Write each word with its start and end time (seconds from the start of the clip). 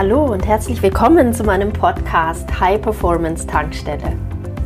Hallo 0.00 0.24
und 0.24 0.46
herzlich 0.46 0.80
willkommen 0.80 1.34
zu 1.34 1.44
meinem 1.44 1.70
Podcast 1.70 2.48
High 2.58 2.80
Performance 2.80 3.46
Tankstelle. 3.46 4.16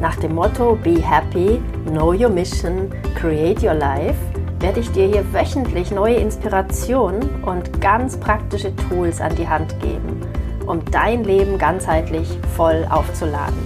Nach 0.01 0.15
dem 0.15 0.37
Motto 0.37 0.79
Be 0.81 1.03
Happy, 1.03 1.61
Know 1.88 2.13
Your 2.13 2.29
Mission, 2.29 2.88
Create 3.17 3.61
Your 3.61 3.75
Life 3.75 4.15
werde 4.61 4.79
ich 4.79 4.93
dir 4.93 5.08
hier 5.08 5.25
wöchentlich 5.33 5.90
neue 5.90 6.15
Inspirationen 6.15 7.29
und 7.43 7.81
ganz 7.81 8.17
praktische 8.17 8.72
Tools 8.76 9.21
an 9.21 9.35
die 9.35 9.49
Hand 9.49 9.75
geben, 9.81 10.21
um 10.69 10.85
dein 10.93 11.25
Leben 11.25 11.58
ganzheitlich 11.58 12.39
voll 12.54 12.87
aufzuladen. 12.89 13.58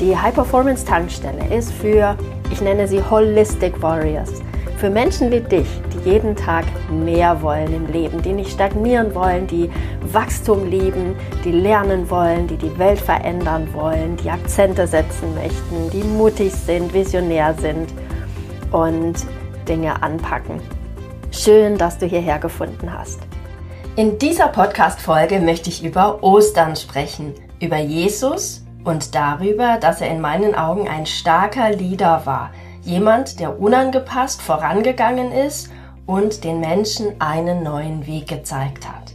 Die 0.00 0.18
High 0.18 0.34
Performance 0.34 0.84
Tankstelle 0.84 1.46
ist 1.56 1.70
für, 1.74 2.16
ich 2.50 2.60
nenne 2.60 2.88
sie 2.88 3.00
Holistic 3.08 3.80
Warriors, 3.80 4.42
für 4.78 4.90
Menschen 4.90 5.30
wie 5.30 5.40
dich, 5.40 5.68
die 5.94 6.10
jeden 6.10 6.36
Tag 6.36 6.64
mehr 6.90 7.40
wollen 7.40 7.72
im 7.74 7.86
Leben, 7.86 8.20
die 8.20 8.32
nicht 8.32 8.50
stagnieren 8.50 9.14
wollen, 9.14 9.46
die 9.46 9.70
Wachstum 10.16 10.68
lieben, 10.68 11.14
die 11.44 11.52
lernen 11.52 12.10
wollen, 12.10 12.48
die 12.48 12.56
die 12.56 12.76
Welt 12.78 12.98
verändern 12.98 13.68
wollen, 13.72 14.16
die 14.16 14.30
Akzente 14.30 14.88
setzen 14.88 15.34
möchten, 15.34 15.90
die 15.92 16.02
mutig 16.02 16.52
sind, 16.52 16.92
visionär 16.92 17.54
sind 17.54 17.90
und 18.72 19.14
Dinge 19.68 20.02
anpacken. 20.02 20.60
Schön, 21.30 21.78
dass 21.78 21.98
du 21.98 22.06
hierher 22.06 22.38
gefunden 22.38 22.92
hast. 22.92 23.20
In 23.94 24.18
dieser 24.18 24.48
Podcast-Folge 24.48 25.38
möchte 25.38 25.70
ich 25.70 25.84
über 25.84 26.22
Ostern 26.24 26.74
sprechen, 26.74 27.34
über 27.60 27.78
Jesus 27.78 28.64
und 28.82 29.14
darüber, 29.14 29.76
dass 29.80 30.00
er 30.00 30.10
in 30.10 30.20
meinen 30.20 30.54
Augen 30.54 30.88
ein 30.88 31.06
starker 31.06 31.70
Leader 31.70 32.22
war– 32.24 32.50
Jemand, 32.86 33.40
der 33.40 33.60
unangepasst 33.60 34.40
vorangegangen 34.40 35.32
ist 35.32 35.72
und 36.06 36.44
den 36.44 36.60
Menschen 36.60 37.20
einen 37.20 37.64
neuen 37.64 38.06
Weg 38.06 38.28
gezeigt 38.28 38.86
hat. 38.86 39.05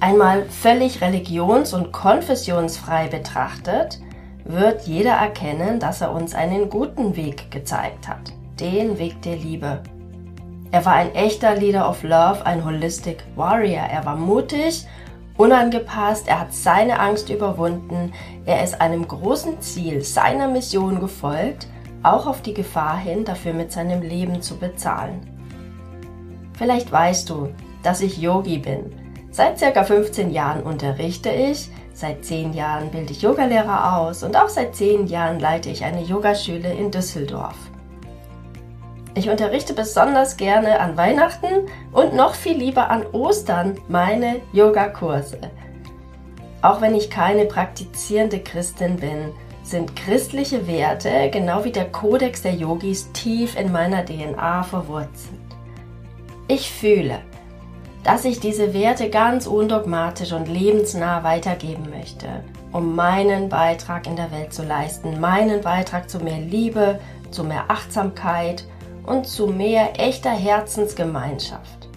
Einmal 0.00 0.44
völlig 0.46 1.00
religions- 1.00 1.72
und 1.72 1.92
konfessionsfrei 1.92 3.08
betrachtet, 3.08 4.00
wird 4.44 4.82
jeder 4.82 5.12
erkennen, 5.12 5.80
dass 5.80 6.00
er 6.00 6.12
uns 6.12 6.34
einen 6.34 6.68
guten 6.68 7.16
Weg 7.16 7.50
gezeigt 7.50 8.08
hat, 8.08 8.32
den 8.60 8.98
Weg 8.98 9.22
der 9.22 9.36
Liebe. 9.36 9.82
Er 10.70 10.84
war 10.84 10.94
ein 10.94 11.14
echter 11.14 11.54
Leader 11.54 11.88
of 11.88 12.02
Love, 12.02 12.44
ein 12.44 12.64
Holistic 12.64 13.24
Warrior. 13.36 13.84
Er 13.84 14.04
war 14.04 14.16
mutig, 14.16 14.86
unangepasst, 15.36 16.28
er 16.28 16.40
hat 16.40 16.52
seine 16.52 16.98
Angst 17.00 17.30
überwunden, 17.30 18.12
er 18.44 18.62
ist 18.62 18.80
einem 18.80 19.06
großen 19.08 19.60
Ziel, 19.60 20.02
seiner 20.02 20.48
Mission 20.48 21.00
gefolgt 21.00 21.68
auch 22.04 22.26
auf 22.26 22.42
die 22.42 22.54
Gefahr 22.54 22.98
hin, 22.98 23.24
dafür 23.24 23.54
mit 23.54 23.72
seinem 23.72 24.02
Leben 24.02 24.42
zu 24.42 24.58
bezahlen. 24.58 25.22
Vielleicht 26.56 26.92
weißt 26.92 27.28
du, 27.30 27.48
dass 27.82 28.02
ich 28.02 28.18
Yogi 28.18 28.58
bin. 28.58 28.92
Seit 29.34 29.58
circa 29.58 29.82
15 29.82 30.30
Jahren 30.30 30.62
unterrichte 30.62 31.28
ich, 31.28 31.68
seit 31.92 32.24
10 32.24 32.52
Jahren 32.52 32.92
bilde 32.92 33.10
ich 33.10 33.22
Yogalehrer 33.22 33.98
aus 33.98 34.22
und 34.22 34.36
auch 34.36 34.48
seit 34.48 34.76
10 34.76 35.08
Jahren 35.08 35.40
leite 35.40 35.70
ich 35.70 35.82
eine 35.82 36.02
Yogaschule 36.02 36.72
in 36.72 36.92
Düsseldorf. 36.92 37.56
Ich 39.16 39.28
unterrichte 39.28 39.74
besonders 39.74 40.36
gerne 40.36 40.78
an 40.78 40.96
Weihnachten 40.96 41.66
und 41.90 42.14
noch 42.14 42.34
viel 42.34 42.56
lieber 42.56 42.90
an 42.90 43.04
Ostern 43.06 43.74
meine 43.88 44.36
Yogakurse. 44.52 45.40
Auch 46.62 46.80
wenn 46.80 46.94
ich 46.94 47.10
keine 47.10 47.46
praktizierende 47.46 48.38
Christin 48.38 48.98
bin, 48.98 49.32
sind 49.64 49.96
christliche 49.96 50.68
Werte, 50.68 51.28
genau 51.32 51.64
wie 51.64 51.72
der 51.72 51.90
Kodex 51.90 52.42
der 52.42 52.54
Yogis, 52.54 53.10
tief 53.10 53.58
in 53.58 53.72
meiner 53.72 54.04
DNA 54.04 54.62
verwurzelt. 54.62 55.40
Ich 56.46 56.70
fühle, 56.70 57.18
dass 58.04 58.26
ich 58.26 58.38
diese 58.38 58.74
Werte 58.74 59.08
ganz 59.08 59.46
undogmatisch 59.46 60.32
und 60.32 60.46
lebensnah 60.46 61.24
weitergeben 61.24 61.88
möchte, 61.90 62.26
um 62.70 62.94
meinen 62.94 63.48
Beitrag 63.48 64.06
in 64.06 64.14
der 64.14 64.30
Welt 64.30 64.52
zu 64.52 64.62
leisten, 64.62 65.20
meinen 65.20 65.62
Beitrag 65.62 66.10
zu 66.10 66.18
mehr 66.18 66.38
Liebe, 66.38 67.00
zu 67.30 67.44
mehr 67.44 67.64
Achtsamkeit 67.68 68.64
und 69.06 69.26
zu 69.26 69.46
mehr 69.46 69.98
echter 69.98 70.30
Herzensgemeinschaft. 70.30 71.88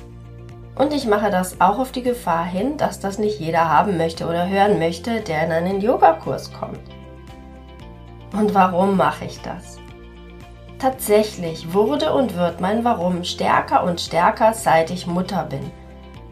Und 0.76 0.94
ich 0.94 1.08
mache 1.08 1.30
das 1.30 1.59
auch 1.59 1.80
auf 1.80 1.92
die 1.92 2.04
Gefahr 2.04 2.46
hin, 2.46 2.78
dass 2.78 3.00
das 3.00 3.18
nicht 3.18 3.40
jeder 3.40 3.70
haben 3.70 3.98
möchte 3.98 4.28
oder 4.28 4.48
hören 4.48 4.80
möchte, 4.80 5.22
der 5.22 5.46
in 5.46 5.52
einen 5.52 5.81
Yogakurs 5.81 6.54
kommt. 6.54 6.80
Und 8.31 8.54
warum 8.54 8.96
mache 8.96 9.26
ich 9.26 9.42
das? 9.42 9.78
Tatsächlich 10.80 11.74
wurde 11.74 12.14
und 12.14 12.36
wird 12.36 12.62
mein 12.62 12.84
Warum 12.86 13.24
stärker 13.24 13.84
und 13.84 14.00
stärker, 14.00 14.54
seit 14.54 14.92
ich 14.92 15.08
Mutter 15.08 15.44
bin. 15.44 15.72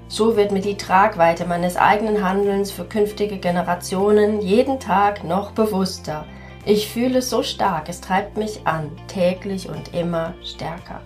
So 0.07 0.37
wird 0.37 0.51
mir 0.51 0.61
die 0.61 0.77
Tragweite 0.77 1.45
meines 1.45 1.77
eigenen 1.77 2.23
Handelns 2.23 2.71
für 2.71 2.85
künftige 2.85 3.37
Generationen 3.37 4.41
jeden 4.41 4.79
Tag 4.79 5.23
noch 5.23 5.51
bewusster. 5.51 6.25
Ich 6.65 6.89
fühle 6.89 7.19
es 7.19 7.29
so 7.29 7.43
stark, 7.43 7.89
es 7.89 8.01
treibt 8.01 8.37
mich 8.37 8.65
an, 8.65 8.91
täglich 9.07 9.69
und 9.69 9.93
immer 9.93 10.33
stärker. 10.43 11.01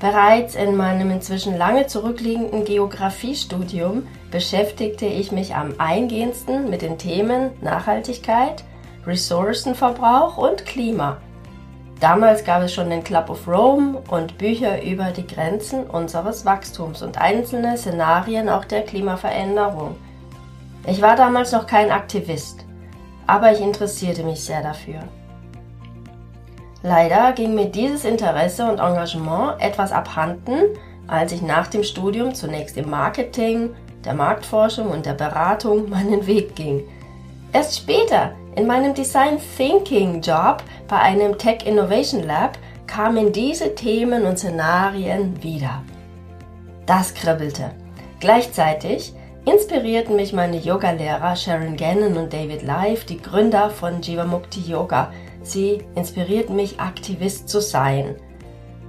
Bereits 0.00 0.56
in 0.56 0.76
meinem 0.76 1.10
inzwischen 1.10 1.56
lange 1.56 1.86
zurückliegenden 1.86 2.64
Geografiestudium 2.64 4.08
beschäftigte 4.30 5.06
ich 5.06 5.30
mich 5.30 5.54
am 5.54 5.74
eingehendsten 5.78 6.68
mit 6.68 6.82
den 6.82 6.98
Themen 6.98 7.50
Nachhaltigkeit, 7.60 8.64
Ressourcenverbrauch 9.06 10.38
und 10.38 10.66
Klima. 10.66 11.18
Damals 12.02 12.42
gab 12.42 12.62
es 12.62 12.74
schon 12.74 12.90
den 12.90 13.04
Club 13.04 13.30
of 13.30 13.46
Rome 13.46 14.02
und 14.10 14.36
Bücher 14.36 14.82
über 14.82 15.12
die 15.12 15.24
Grenzen 15.24 15.84
unseres 15.84 16.44
Wachstums 16.44 17.00
und 17.00 17.16
einzelne 17.16 17.78
Szenarien 17.78 18.48
auch 18.48 18.64
der 18.64 18.82
Klimaveränderung. 18.82 19.94
Ich 20.84 21.00
war 21.00 21.14
damals 21.14 21.52
noch 21.52 21.64
kein 21.64 21.92
Aktivist, 21.92 22.66
aber 23.28 23.52
ich 23.52 23.60
interessierte 23.60 24.24
mich 24.24 24.42
sehr 24.42 24.64
dafür. 24.64 24.98
Leider 26.82 27.34
ging 27.34 27.54
mir 27.54 27.66
dieses 27.66 28.04
Interesse 28.04 28.68
und 28.68 28.80
Engagement 28.80 29.62
etwas 29.62 29.92
abhanden, 29.92 30.76
als 31.06 31.30
ich 31.30 31.42
nach 31.42 31.68
dem 31.68 31.84
Studium 31.84 32.34
zunächst 32.34 32.76
im 32.78 32.90
Marketing, 32.90 33.76
der 34.04 34.14
Marktforschung 34.14 34.88
und 34.88 35.06
der 35.06 35.14
Beratung 35.14 35.88
meinen 35.88 36.26
Weg 36.26 36.56
ging. 36.56 36.82
Erst 37.52 37.76
später 37.76 38.32
in 38.56 38.66
meinem 38.66 38.94
Design 38.94 39.38
Thinking 39.56 40.22
Job 40.22 40.62
bei 40.88 40.98
einem 40.98 41.36
Tech 41.36 41.66
Innovation 41.66 42.22
Lab 42.22 42.58
kamen 42.86 43.32
diese 43.32 43.74
Themen 43.74 44.24
und 44.24 44.38
Szenarien 44.38 45.42
wieder. 45.42 45.82
Das 46.86 47.12
kribbelte. 47.12 47.70
Gleichzeitig 48.20 49.12
inspirierten 49.44 50.16
mich 50.16 50.32
meine 50.32 50.56
Yogalehrer 50.56 51.36
Sharon 51.36 51.76
Gannon 51.76 52.16
und 52.16 52.32
David 52.32 52.62
Life, 52.62 53.06
die 53.06 53.20
Gründer 53.20 53.68
von 53.68 54.00
Jivamukti 54.00 54.60
Yoga. 54.60 55.12
Sie 55.42 55.82
inspirierten 55.94 56.56
mich, 56.56 56.80
Aktivist 56.80 57.48
zu 57.48 57.60
sein. 57.60 58.16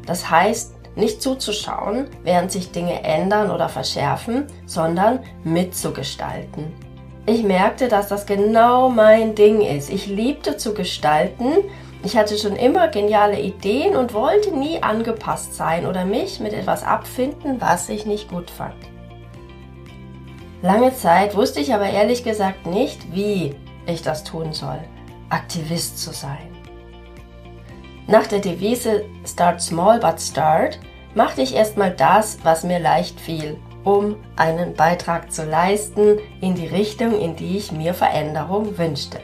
Das 0.05 0.29
heißt, 0.29 0.75
nicht 0.95 1.21
zuzuschauen, 1.21 2.07
während 2.23 2.51
sich 2.51 2.71
Dinge 2.71 3.03
ändern 3.03 3.51
oder 3.51 3.67
verschärfen, 3.67 4.45
sondern 4.65 5.19
mitzugestalten. 5.43 6.92
Ich 7.25 7.41
merkte, 7.43 7.87
dass 7.87 8.09
das 8.09 8.25
genau 8.25 8.89
mein 8.89 9.33
Ding 9.33 9.61
ist. 9.61 9.89
Ich 9.89 10.07
liebte 10.07 10.57
zu 10.57 10.73
gestalten. 10.73 11.53
Ich 12.03 12.17
hatte 12.17 12.37
schon 12.37 12.57
immer 12.57 12.89
geniale 12.89 13.39
Ideen 13.39 13.95
und 13.95 14.13
wollte 14.13 14.51
nie 14.51 14.83
angepasst 14.83 15.55
sein 15.55 15.85
oder 15.85 16.03
mich 16.03 16.41
mit 16.41 16.51
etwas 16.51 16.83
abfinden, 16.83 17.61
was 17.61 17.87
ich 17.87 18.05
nicht 18.05 18.29
gut 18.29 18.51
fand. 18.51 18.75
Lange 20.61 20.93
Zeit 20.93 21.35
wusste 21.35 21.61
ich 21.61 21.73
aber 21.73 21.89
ehrlich 21.89 22.25
gesagt 22.25 22.65
nicht, 22.65 23.13
wie 23.13 23.55
ich 23.85 24.01
das 24.01 24.25
tun 24.25 24.51
soll, 24.51 24.79
Aktivist 25.29 25.99
zu 25.99 26.11
sein. 26.11 26.49
Nach 28.05 28.27
der 28.27 28.39
Devise 28.39 29.05
Start 29.25 29.61
Small 29.61 29.99
but 30.01 30.19
Start 30.19 30.77
machte 31.15 31.41
ich 31.41 31.55
erstmal 31.55 31.91
das, 31.91 32.39
was 32.43 32.65
mir 32.65 32.79
leicht 32.79 33.17
fiel 33.21 33.57
um 33.83 34.15
einen 34.35 34.73
Beitrag 34.73 35.31
zu 35.31 35.45
leisten 35.45 36.19
in 36.41 36.55
die 36.55 36.67
Richtung, 36.67 37.19
in 37.19 37.35
die 37.35 37.57
ich 37.57 37.71
mir 37.71 37.93
Veränderung 37.93 38.77
wünschte. 38.77 39.19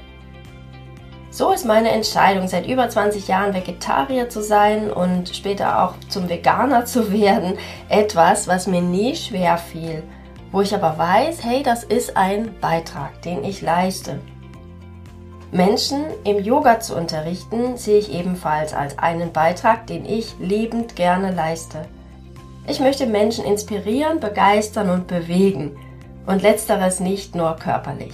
So 1.31 1.51
ist 1.51 1.65
meine 1.65 1.91
Entscheidung, 1.91 2.47
seit 2.47 2.67
über 2.67 2.89
20 2.89 3.27
Jahren 3.27 3.53
Vegetarier 3.53 4.29
zu 4.29 4.41
sein 4.41 4.91
und 4.91 5.29
später 5.35 5.83
auch 5.83 5.93
zum 6.09 6.27
Veganer 6.27 6.85
zu 6.85 7.13
werden, 7.13 7.53
etwas, 7.87 8.47
was 8.47 8.65
mir 8.65 8.81
nie 8.81 9.15
schwer 9.15 9.57
fiel, 9.57 10.03
wo 10.51 10.61
ich 10.61 10.73
aber 10.73 10.97
weiß, 10.97 11.43
hey, 11.43 11.61
das 11.61 11.83
ist 11.83 12.17
ein 12.17 12.59
Beitrag, 12.59 13.21
den 13.21 13.43
ich 13.43 13.61
leiste. 13.61 14.19
Menschen 15.51 16.05
im 16.25 16.43
Yoga 16.43 16.79
zu 16.79 16.95
unterrichten, 16.95 17.77
sehe 17.77 17.99
ich 17.99 18.13
ebenfalls 18.13 18.73
als 18.73 18.97
einen 18.97 19.31
Beitrag, 19.31 19.87
den 19.87 20.05
ich 20.05 20.35
liebend 20.39 20.95
gerne 20.95 21.31
leiste. 21.31 21.85
Ich 22.67 22.79
möchte 22.79 23.05
Menschen 23.05 23.45
inspirieren, 23.45 24.19
begeistern 24.19 24.89
und 24.89 25.07
bewegen 25.07 25.77
und 26.25 26.41
letzteres 26.41 26.99
nicht 26.99 27.35
nur 27.35 27.55
körperlich. 27.55 28.13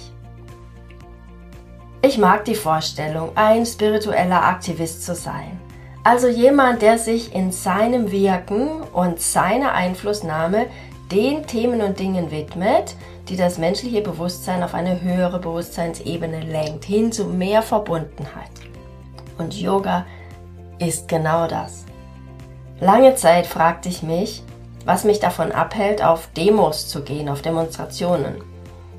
Ich 2.01 2.17
mag 2.17 2.45
die 2.45 2.55
Vorstellung, 2.55 3.31
ein 3.35 3.65
spiritueller 3.65 4.43
Aktivist 4.43 5.05
zu 5.05 5.15
sein. 5.15 5.59
Also 6.03 6.27
jemand, 6.27 6.83
der 6.83 6.99
sich 6.99 7.33
in 7.33 7.51
seinem 7.51 8.11
Wirken 8.11 8.81
und 8.93 9.19
seiner 9.19 9.73
Einflussnahme 9.73 10.67
den 11.11 11.47
Themen 11.47 11.81
und 11.81 11.99
Dingen 11.99 12.29
widmet, 12.29 12.95
die 13.27 13.35
das 13.35 13.57
menschliche 13.57 14.01
Bewusstsein 14.01 14.61
auf 14.61 14.75
eine 14.75 15.01
höhere 15.01 15.39
Bewusstseinsebene 15.39 16.41
lenkt, 16.41 16.85
hin 16.85 17.11
zu 17.11 17.25
mehr 17.25 17.63
Verbundenheit. 17.63 18.51
Und 19.39 19.59
Yoga 19.59 20.05
ist 20.77 21.07
genau 21.07 21.47
das. 21.47 21.85
Lange 22.81 23.15
Zeit 23.15 23.47
fragte 23.47 23.87
ich 23.87 24.03
mich, 24.03 24.43
was 24.83 25.05
mich 25.05 25.19
davon 25.19 25.53
abhält, 25.53 26.03
auf 26.03 26.27
Demos 26.35 26.89
zu 26.89 27.03
gehen, 27.03 27.29
auf 27.29 27.41
Demonstrationen. 27.41 28.35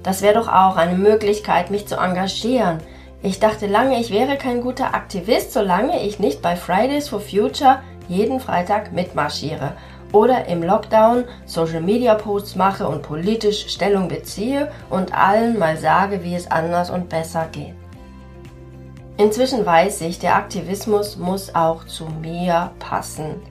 Das 0.02 0.22
wäre 0.22 0.34
doch 0.34 0.48
auch 0.48 0.76
eine 0.76 0.96
Möglichkeit, 0.96 1.70
mich 1.70 1.86
zu 1.86 1.96
engagieren. 1.96 2.78
Ich 3.22 3.38
dachte 3.38 3.66
lange, 3.66 4.00
ich 4.00 4.10
wäre 4.10 4.36
kein 4.36 4.62
guter 4.62 4.94
Aktivist, 4.94 5.52
solange 5.52 6.02
ich 6.02 6.18
nicht 6.18 6.40
bei 6.40 6.56
Fridays 6.56 7.08
for 7.08 7.20
Future 7.20 7.80
jeden 8.08 8.40
Freitag 8.40 8.92
mitmarschiere 8.92 9.72
oder 10.12 10.46
im 10.46 10.62
Lockdown 10.62 11.24
Social 11.44 11.80
Media 11.80 12.14
Posts 12.14 12.56
mache 12.56 12.88
und 12.88 13.02
politisch 13.02 13.68
Stellung 13.68 14.08
beziehe 14.08 14.70
und 14.88 15.12
allen 15.12 15.58
mal 15.58 15.76
sage, 15.76 16.24
wie 16.24 16.34
es 16.34 16.50
anders 16.50 16.88
und 16.88 17.10
besser 17.10 17.46
geht. 17.52 17.74
Inzwischen 19.18 19.66
weiß 19.66 20.02
ich, 20.02 20.18
der 20.18 20.36
Aktivismus 20.36 21.16
muss 21.16 21.54
auch 21.54 21.84
zu 21.84 22.06
mir 22.22 22.70
passen. 22.78 23.42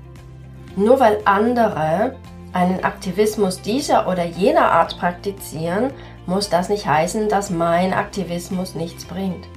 Nur 0.76 1.00
weil 1.00 1.20
andere 1.26 2.16
einen 2.54 2.84
Aktivismus 2.84 3.62
dieser 3.62 4.08
oder 4.08 4.26
jener 4.26 4.72
Art 4.72 4.98
praktizieren, 4.98 5.92
muss 6.26 6.50
das 6.50 6.70
nicht 6.70 6.88
heißen, 6.88 7.30
dass 7.30 7.50
mein 7.50 7.94
Aktivismus 7.94 8.76
nichts 8.76 9.06
bringt. 9.06 9.48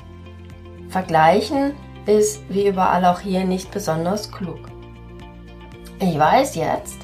Vergleichen 0.89 1.75
ist 2.07 2.43
wie 2.49 2.67
überall 2.67 3.05
auch 3.05 3.21
hier 3.21 3.45
nicht 3.45 3.71
besonders 3.71 4.33
klug. 4.33 4.61
Ich 6.01 6.19
weiß 6.19 6.55
jetzt, 6.55 6.99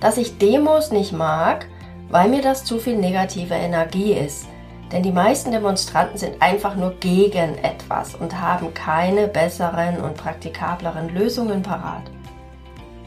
dass 0.00 0.16
ich 0.16 0.38
Demos 0.38 0.90
nicht 0.90 1.12
mag, 1.12 1.66
weil 2.10 2.28
mir 2.28 2.42
das 2.42 2.64
zu 2.64 2.78
viel 2.78 2.96
negative 2.96 3.54
Energie 3.54 4.12
ist. 4.12 4.46
Denn 4.92 5.02
die 5.02 5.12
meisten 5.12 5.52
Demonstranten 5.52 6.18
sind 6.18 6.42
einfach 6.42 6.76
nur 6.76 6.90
gegen 7.00 7.56
etwas 7.58 8.14
und 8.14 8.38
haben 8.38 8.74
keine 8.74 9.26
besseren 9.26 10.00
und 10.02 10.16
praktikableren 10.16 11.08
Lösungen 11.08 11.62
parat. 11.62 12.02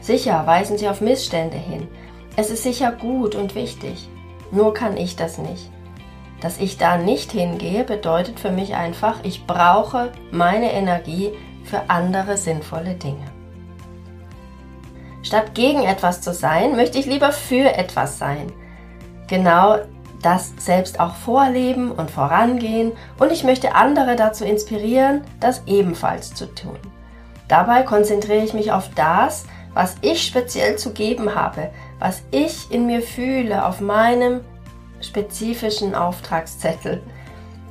Sicher 0.06 0.46
weisen 0.46 0.78
sie 0.78 0.88
auf 0.88 1.00
Missstände 1.00 1.56
hin. 1.56 1.88
Es 2.36 2.50
ist 2.50 2.62
sicher 2.62 2.92
gut 2.92 3.34
und 3.34 3.56
wichtig. 3.56 4.08
Nur 4.52 4.72
kann 4.72 4.96
ich 4.96 5.16
das 5.16 5.36
nicht. 5.36 5.68
Dass 6.40 6.58
ich 6.58 6.78
da 6.78 6.96
nicht 6.96 7.32
hingehe, 7.32 7.82
bedeutet 7.82 8.38
für 8.38 8.52
mich 8.52 8.76
einfach, 8.76 9.24
ich 9.24 9.48
brauche 9.48 10.12
meine 10.30 10.72
Energie 10.72 11.32
für 11.64 11.90
andere 11.90 12.36
sinnvolle 12.36 12.94
Dinge. 12.94 13.24
Statt 15.24 15.56
gegen 15.56 15.82
etwas 15.82 16.20
zu 16.20 16.32
sein, 16.32 16.76
möchte 16.76 16.98
ich 16.98 17.06
lieber 17.06 17.32
für 17.32 17.76
etwas 17.76 18.16
sein. 18.16 18.52
Genau 19.26 19.78
das 20.22 20.52
selbst 20.56 21.00
auch 21.00 21.16
vorleben 21.16 21.90
und 21.90 22.12
vorangehen 22.12 22.92
und 23.18 23.32
ich 23.32 23.42
möchte 23.42 23.74
andere 23.74 24.14
dazu 24.14 24.44
inspirieren, 24.44 25.22
das 25.40 25.64
ebenfalls 25.66 26.32
zu 26.32 26.46
tun. 26.54 26.78
Dabei 27.48 27.82
konzentriere 27.82 28.44
ich 28.44 28.54
mich 28.54 28.70
auf 28.70 28.88
das, 28.94 29.46
was 29.76 29.94
ich 30.00 30.26
speziell 30.26 30.76
zu 30.76 30.94
geben 30.94 31.34
habe, 31.34 31.68
was 31.98 32.22
ich 32.30 32.70
in 32.70 32.86
mir 32.86 33.02
fühle, 33.02 33.66
auf 33.66 33.82
meinem 33.82 34.40
spezifischen 35.02 35.94
Auftragszettel. 35.94 37.02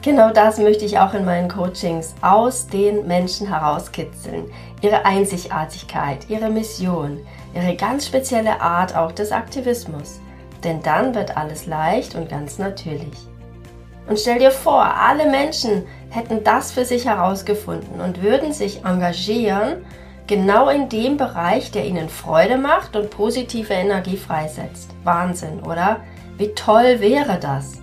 Genau 0.04 0.30
das 0.30 0.60
möchte 0.60 0.86
ich 0.86 1.00
auch 1.00 1.16
in 1.16 1.26
meinen 1.26 1.50
Coachings 1.50 2.14
aus 2.22 2.68
den 2.68 3.08
Menschen 3.08 3.48
herauskitzeln. 3.48 4.52
Ihre 4.82 5.04
Einzigartigkeit, 5.04 6.30
ihre 6.30 6.52
Mission, 6.52 7.26
ihre 7.56 7.76
ganz 7.76 8.06
spezielle 8.06 8.62
Art 8.62 8.96
auch 8.96 9.12
des 9.12 9.32
Aktivismus. 9.32 10.20
Denn 10.64 10.84
dann 10.84 11.16
wird 11.16 11.36
alles 11.36 11.66
leicht 11.66 12.14
und 12.14 12.30
ganz 12.30 12.60
natürlich. 12.60 13.18
Und 14.08 14.20
stell 14.20 14.38
dir 14.38 14.52
vor, 14.52 14.84
alle 14.84 15.28
Menschen 15.28 15.88
hätten 16.12 16.44
das 16.44 16.72
für 16.72 16.86
sich 16.86 17.08
herausgefunden 17.08 18.00
und 18.00 18.22
würden 18.22 18.54
sich 18.54 18.86
engagieren, 18.86 19.84
genau 20.28 20.70
in 20.70 20.90
dem 20.90 21.18
Bereich, 21.18 21.72
der 21.72 21.86
ihnen 21.86 22.10
Freude 22.10 22.58
macht 22.58 22.96
und 22.96 23.10
positive 23.10 23.74
Energie 23.74 24.18
freisetzt. 24.18 24.92
Wahnsinn, 25.04 25.62
oder? 25.62 26.02
Wie 26.38 26.54
toll 26.54 27.00
wäre 27.00 27.40
das? 27.40 27.82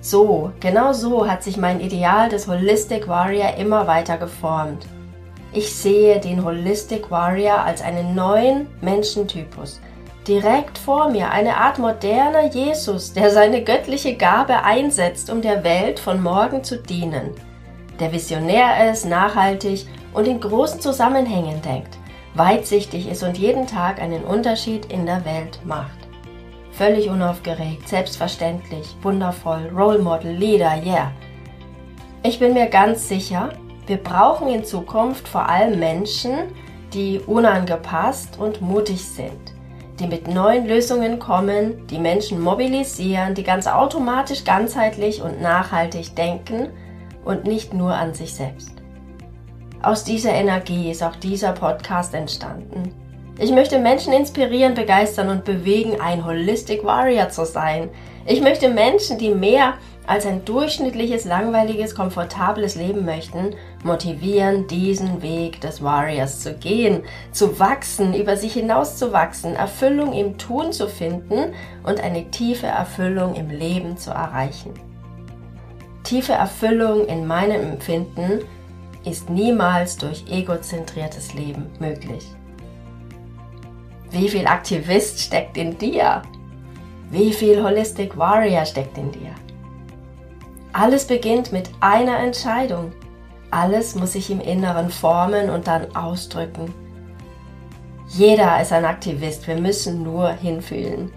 So, 0.00 0.52
genau 0.60 0.92
so 0.92 1.28
hat 1.28 1.42
sich 1.42 1.56
mein 1.56 1.80
Ideal 1.80 2.28
des 2.28 2.46
Holistic 2.46 3.08
Warrior 3.08 3.56
immer 3.56 3.86
weiter 3.86 4.16
geformt. 4.16 4.86
Ich 5.52 5.74
sehe 5.74 6.20
den 6.20 6.44
Holistic 6.44 7.10
Warrior 7.10 7.60
als 7.60 7.82
einen 7.82 8.14
neuen 8.14 8.68
Menschentypus. 8.80 9.80
Direkt 10.26 10.76
vor 10.76 11.10
mir 11.10 11.30
eine 11.30 11.56
Art 11.56 11.78
moderner 11.78 12.46
Jesus, 12.46 13.14
der 13.14 13.30
seine 13.30 13.64
göttliche 13.64 14.14
Gabe 14.14 14.62
einsetzt, 14.62 15.30
um 15.30 15.40
der 15.40 15.64
Welt 15.64 15.98
von 15.98 16.22
morgen 16.22 16.62
zu 16.62 16.76
dienen. 16.76 17.30
Der 17.98 18.12
visionär 18.12 18.90
ist, 18.90 19.06
nachhaltig 19.06 19.86
und 20.18 20.26
in 20.26 20.40
großen 20.40 20.80
Zusammenhängen 20.80 21.62
denkt, 21.62 21.96
weitsichtig 22.34 23.08
ist 23.08 23.22
und 23.22 23.38
jeden 23.38 23.68
Tag 23.68 24.02
einen 24.02 24.24
Unterschied 24.24 24.86
in 24.86 25.06
der 25.06 25.24
Welt 25.24 25.60
macht. 25.64 25.96
Völlig 26.72 27.08
unaufgeregt, 27.08 27.88
selbstverständlich, 27.88 28.96
wundervoll, 29.00 29.70
Role 29.72 30.00
Model, 30.00 30.32
Leader, 30.32 30.82
yeah. 30.84 31.12
Ich 32.24 32.40
bin 32.40 32.52
mir 32.52 32.66
ganz 32.66 33.08
sicher, 33.08 33.50
wir 33.86 33.98
brauchen 33.98 34.48
in 34.48 34.64
Zukunft 34.64 35.28
vor 35.28 35.48
allem 35.48 35.78
Menschen, 35.78 36.52
die 36.92 37.20
unangepasst 37.20 38.40
und 38.40 38.60
mutig 38.60 39.04
sind, 39.04 39.54
die 40.00 40.08
mit 40.08 40.26
neuen 40.26 40.66
Lösungen 40.66 41.20
kommen, 41.20 41.86
die 41.86 42.00
Menschen 42.00 42.40
mobilisieren, 42.40 43.36
die 43.36 43.44
ganz 43.44 43.68
automatisch 43.68 44.42
ganzheitlich 44.42 45.22
und 45.22 45.40
nachhaltig 45.40 46.16
denken 46.16 46.70
und 47.24 47.44
nicht 47.44 47.72
nur 47.72 47.94
an 47.94 48.14
sich 48.14 48.34
selbst. 48.34 48.77
Aus 49.88 50.04
dieser 50.04 50.32
Energie 50.32 50.90
ist 50.90 51.02
auch 51.02 51.16
dieser 51.16 51.52
Podcast 51.52 52.12
entstanden. 52.12 52.92
Ich 53.38 53.50
möchte 53.50 53.78
Menschen 53.78 54.12
inspirieren, 54.12 54.74
begeistern 54.74 55.30
und 55.30 55.46
bewegen, 55.46 55.98
ein 55.98 56.26
Holistic 56.26 56.84
Warrior 56.84 57.30
zu 57.30 57.46
sein. 57.46 57.88
Ich 58.26 58.42
möchte 58.42 58.68
Menschen, 58.68 59.16
die 59.16 59.30
mehr 59.30 59.78
als 60.06 60.26
ein 60.26 60.44
durchschnittliches, 60.44 61.24
langweiliges, 61.24 61.94
komfortables 61.94 62.74
Leben 62.74 63.06
möchten, 63.06 63.54
motivieren, 63.82 64.66
diesen 64.66 65.22
Weg 65.22 65.62
des 65.62 65.82
Warriors 65.82 66.40
zu 66.40 66.52
gehen, 66.52 67.04
zu 67.32 67.58
wachsen, 67.58 68.12
über 68.12 68.36
sich 68.36 68.52
hinaus 68.52 68.98
zu 68.98 69.14
wachsen, 69.14 69.54
Erfüllung 69.54 70.12
im 70.12 70.36
Tun 70.36 70.70
zu 70.70 70.86
finden 70.86 71.54
und 71.82 71.98
eine 71.98 72.30
tiefe 72.30 72.66
Erfüllung 72.66 73.36
im 73.36 73.48
Leben 73.48 73.96
zu 73.96 74.10
erreichen. 74.10 74.74
Tiefe 76.04 76.34
Erfüllung 76.34 77.06
in 77.06 77.26
meinem 77.26 77.62
Empfinden 77.62 78.42
ist 79.04 79.30
niemals 79.30 79.96
durch 79.96 80.24
egozentriertes 80.30 81.34
Leben 81.34 81.66
möglich. 81.78 82.26
Wie 84.10 84.28
viel 84.28 84.46
Aktivist 84.46 85.20
steckt 85.20 85.56
in 85.56 85.76
dir? 85.76 86.22
Wie 87.10 87.32
viel 87.32 87.62
Holistic 87.62 88.16
Warrior 88.16 88.64
steckt 88.64 88.96
in 88.98 89.12
dir? 89.12 89.34
Alles 90.72 91.06
beginnt 91.06 91.52
mit 91.52 91.70
einer 91.80 92.18
Entscheidung. 92.18 92.92
Alles 93.50 93.94
muss 93.94 94.12
sich 94.12 94.30
im 94.30 94.40
Inneren 94.40 94.90
formen 94.90 95.50
und 95.50 95.66
dann 95.66 95.94
ausdrücken. 95.96 96.72
Jeder 98.08 98.60
ist 98.60 98.72
ein 98.72 98.84
Aktivist, 98.84 99.46
wir 99.46 99.56
müssen 99.56 100.02
nur 100.02 100.30
hinfühlen. 100.30 101.12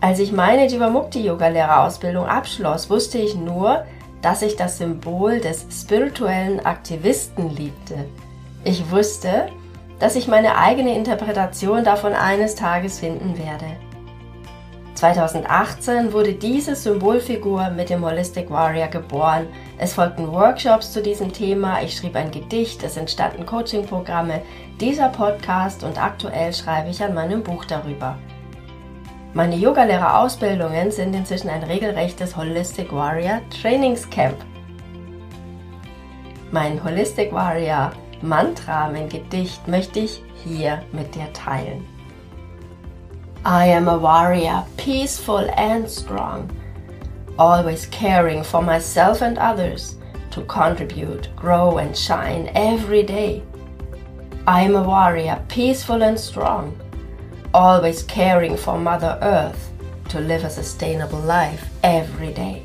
Als 0.00 0.20
ich 0.20 0.32
meine 0.32 0.66
Jivamukti-Yoga-Lehrerausbildung 0.66 2.26
abschloss, 2.26 2.88
wusste 2.88 3.18
ich 3.18 3.34
nur, 3.34 3.84
dass 4.22 4.42
ich 4.42 4.56
das 4.56 4.78
Symbol 4.78 5.40
des 5.40 5.66
spirituellen 5.70 6.64
Aktivisten 6.64 7.54
liebte. 7.54 8.06
Ich 8.64 8.90
wusste, 8.90 9.48
dass 9.98 10.16
ich 10.16 10.28
meine 10.28 10.58
eigene 10.58 10.96
Interpretation 10.96 11.84
davon 11.84 12.12
eines 12.12 12.54
Tages 12.54 13.00
finden 13.00 13.38
werde. 13.38 13.66
2018 14.94 16.12
wurde 16.12 16.32
diese 16.34 16.74
Symbolfigur 16.74 17.70
mit 17.70 17.88
dem 17.88 18.04
Holistic 18.04 18.50
Warrior 18.50 18.88
geboren. 18.88 19.46
Es 19.78 19.94
folgten 19.94 20.32
Workshops 20.32 20.92
zu 20.92 21.00
diesem 21.00 21.32
Thema, 21.32 21.80
ich 21.82 21.96
schrieb 21.96 22.16
ein 22.16 22.32
Gedicht, 22.32 22.82
es 22.82 22.96
entstanden 22.96 23.46
Coaching-Programme, 23.46 24.42
dieser 24.80 25.08
Podcast 25.10 25.84
und 25.84 26.02
aktuell 26.02 26.52
schreibe 26.52 26.90
ich 26.90 27.00
an 27.00 27.14
meinem 27.14 27.44
Buch 27.44 27.64
darüber. 27.64 28.18
Meine 29.34 29.56
Yogalehrerausbildungen 29.56 30.90
sind 30.90 31.14
inzwischen 31.14 31.50
ein 31.50 31.62
regelrechtes 31.62 32.34
Holistic 32.34 32.90
Warrior 32.90 33.42
Trainingscamp. 33.50 34.36
Mein 36.50 36.82
Holistic 36.82 37.30
Warrior 37.30 37.92
Mantra, 38.22 38.88
mein 38.88 39.08
Gedicht 39.08 39.68
möchte 39.68 40.00
ich 40.00 40.22
hier 40.44 40.82
mit 40.92 41.14
dir 41.14 41.30
teilen. 41.34 41.84
I 43.44 43.70
am 43.74 43.86
a 43.88 43.96
warrior, 44.00 44.66
peaceful 44.78 45.48
and 45.56 45.88
strong, 45.88 46.48
always 47.38 47.86
caring 47.90 48.42
for 48.42 48.62
myself 48.62 49.22
and 49.22 49.38
others 49.38 49.98
to 50.30 50.40
contribute, 50.46 51.28
grow, 51.36 51.78
and 51.78 51.96
shine 51.96 52.50
every 52.54 53.02
day. 53.02 53.42
I 54.46 54.62
am 54.62 54.74
a 54.74 54.82
warrior, 54.82 55.38
peaceful 55.48 56.02
and 56.02 56.18
strong, 56.18 56.74
always 57.54 58.02
caring 58.02 58.56
for 58.56 58.78
Mother 58.78 59.18
Earth 59.22 59.70
to 60.08 60.20
live 60.20 60.44
a 60.44 60.50
sustainable 60.50 61.20
life 61.20 61.68
every 61.82 62.32
day. 62.32 62.64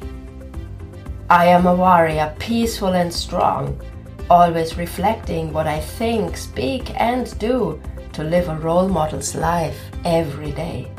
I 1.30 1.46
am 1.48 1.66
a 1.66 1.76
warrior, 1.76 2.34
peaceful 2.40 2.94
and 2.94 3.12
strong, 3.12 3.82
always 4.30 4.78
reflecting 4.78 5.52
what 5.52 5.68
I 5.68 5.80
think, 5.80 6.38
speak, 6.38 6.92
and 7.00 7.38
do 7.40 7.82
to 8.14 8.24
live 8.24 8.50
a 8.50 8.58
role 8.58 8.88
model's 8.88 9.36
life 9.36 9.80
every 10.06 10.52
day. 10.52 10.92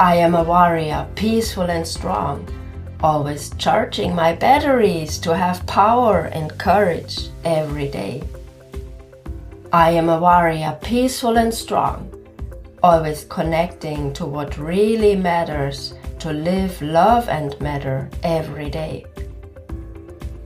I 0.00 0.14
am 0.16 0.34
a 0.34 0.44
warrior, 0.44 1.06
peaceful 1.16 1.70
and 1.70 1.86
strong, 1.86 2.48
always 3.00 3.50
charging 3.58 4.14
my 4.14 4.32
batteries 4.34 5.18
to 5.18 5.36
have 5.36 5.66
power 5.66 6.26
and 6.26 6.56
courage 6.58 7.30
every 7.44 7.88
day. 7.88 8.22
I 9.72 9.90
am 9.90 10.08
a 10.08 10.20
warrior, 10.20 10.78
peaceful 10.82 11.36
and 11.36 11.52
strong, 11.52 12.07
always 12.82 13.24
connecting 13.24 14.12
to 14.14 14.24
what 14.24 14.58
really 14.58 15.16
matters 15.16 15.94
to 16.20 16.32
live, 16.32 16.80
love, 16.82 17.28
and 17.28 17.60
matter 17.60 18.08
every 18.22 18.70
day. 18.70 19.04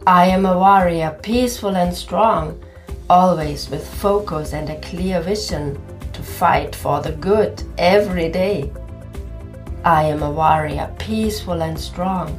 I 0.07 0.27
am 0.27 0.47
a 0.47 0.59
warrior, 0.59 1.19
peaceful 1.23 1.77
and 1.77 1.95
strong, 1.95 2.63
always 3.09 3.71
with 3.71 3.87
focus 3.87 4.53
and 4.53 4.69
a 4.71 4.81
clear 4.81 5.21
vision 5.21 5.81
to 6.13 6.23
fight 6.23 6.75
for 6.75 7.01
the 7.01 7.13
good 7.13 7.63
every 7.79 8.29
day. 8.29 8.73
I 9.85 10.05
am 10.05 10.23
a 10.23 10.31
warrior, 10.31 10.95
peaceful 10.99 11.63
and 11.63 11.79
strong, 11.79 12.39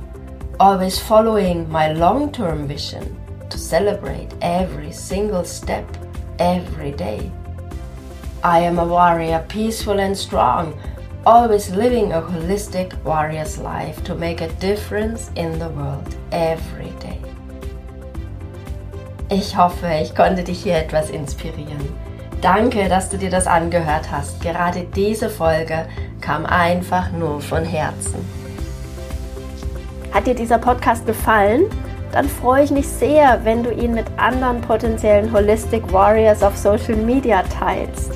always 0.59 1.00
following 1.00 1.69
my 1.69 1.91
long 1.91 2.31
term 2.31 2.67
vision 2.67 3.19
to 3.50 3.57
celebrate 3.57 4.33
every 4.41 4.91
single 4.91 5.43
step 5.43 5.85
every 6.39 6.91
day. 6.91 7.31
I 8.45 8.59
am 8.59 8.77
a 8.77 8.85
warrior, 8.85 9.45
peaceful 9.47 10.01
and 10.01 10.17
strong, 10.17 10.77
always 11.25 11.69
living 11.69 12.12
a 12.12 12.21
holistic 12.21 12.93
warrior's 13.05 13.57
life 13.57 14.03
to 14.03 14.15
make 14.15 14.41
a 14.41 14.50
difference 14.59 15.31
in 15.35 15.57
the 15.59 15.69
world 15.69 16.13
every 16.33 16.91
day. 17.00 17.21
Ich 19.29 19.55
hoffe, 19.55 19.88
ich 20.01 20.13
konnte 20.13 20.43
dich 20.43 20.62
hier 20.62 20.75
etwas 20.75 21.09
inspirieren. 21.09 21.88
Danke, 22.41 22.89
dass 22.89 23.09
du 23.09 23.17
dir 23.17 23.29
das 23.29 23.47
angehört 23.47 24.12
hast. 24.12 24.41
Gerade 24.41 24.88
diese 24.93 25.29
Folge 25.29 25.85
kam 26.19 26.45
einfach 26.45 27.13
nur 27.13 27.39
von 27.39 27.63
Herzen. 27.63 28.19
Hat 30.12 30.27
dir 30.27 30.35
dieser 30.35 30.57
Podcast 30.57 31.05
gefallen? 31.05 31.67
Dann 32.12 32.27
freue 32.27 32.65
ich 32.65 32.71
mich 32.71 32.89
sehr, 32.89 33.39
wenn 33.45 33.63
du 33.63 33.71
ihn 33.71 33.93
mit 33.93 34.05
anderen 34.17 34.59
potenziellen 34.59 35.31
Holistic 35.31 35.93
Warriors 35.93 36.43
auf 36.43 36.57
Social 36.57 36.97
Media 36.97 37.41
teilst. 37.43 38.12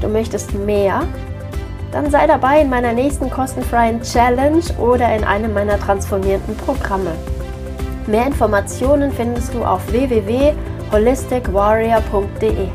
Du 0.00 0.08
möchtest 0.08 0.54
mehr? 0.54 1.02
Dann 1.92 2.10
sei 2.10 2.26
dabei 2.26 2.60
in 2.60 2.68
meiner 2.68 2.92
nächsten 2.92 3.30
kostenfreien 3.30 4.02
Challenge 4.02 4.60
oder 4.78 5.16
in 5.16 5.24
einem 5.24 5.54
meiner 5.54 5.78
transformierenden 5.78 6.54
Programme. 6.56 7.12
Mehr 8.06 8.26
Informationen 8.26 9.10
findest 9.12 9.54
du 9.54 9.64
auf 9.64 9.80
www.holisticwarrior.de. 9.90 12.68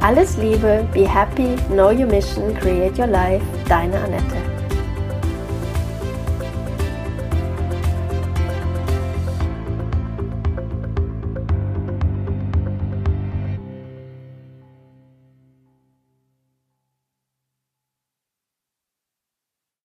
Alles 0.00 0.36
Liebe, 0.36 0.86
be 0.92 1.08
happy, 1.08 1.56
know 1.68 1.90
your 1.90 2.06
mission, 2.06 2.54
create 2.54 2.98
your 2.98 3.08
life, 3.08 3.42
deine 3.68 3.98
Annette. 3.98 4.45